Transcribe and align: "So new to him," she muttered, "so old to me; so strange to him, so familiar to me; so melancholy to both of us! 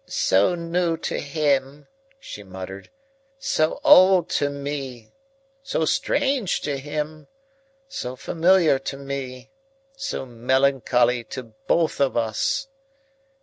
"So 0.07 0.55
new 0.55 0.97
to 0.97 1.19
him," 1.19 1.87
she 2.19 2.41
muttered, 2.41 2.89
"so 3.37 3.79
old 3.83 4.29
to 4.29 4.49
me; 4.49 5.13
so 5.61 5.85
strange 5.85 6.61
to 6.61 6.79
him, 6.79 7.27
so 7.87 8.15
familiar 8.15 8.79
to 8.79 8.97
me; 8.97 9.51
so 9.95 10.25
melancholy 10.25 11.23
to 11.25 11.53
both 11.67 11.99
of 11.99 12.17
us! 12.17 12.65